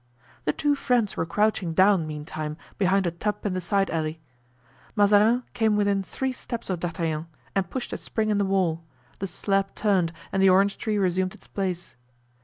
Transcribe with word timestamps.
The 0.45 0.51
two 0.51 0.73
friends 0.73 1.15
were 1.15 1.27
crouching 1.27 1.75
down, 1.75 2.07
meantime, 2.07 2.57
behind 2.79 3.05
a 3.05 3.11
tub 3.11 3.45
in 3.45 3.53
the 3.53 3.61
side 3.61 3.91
alley. 3.91 4.19
Mazarin 4.95 5.43
came 5.53 5.77
within 5.77 6.01
three 6.01 6.31
steps 6.31 6.71
of 6.71 6.79
D'Artagnan 6.79 7.27
and 7.53 7.69
pushed 7.69 7.93
a 7.93 7.97
spring 7.97 8.31
in 8.31 8.39
the 8.39 8.43
wall; 8.43 8.83
the 9.19 9.27
slab 9.27 9.75
turned 9.75 10.11
and 10.31 10.41
the 10.41 10.49
orange 10.49 10.79
tree 10.79 10.97
resumed 10.97 11.35
its 11.35 11.45
place. 11.45 11.93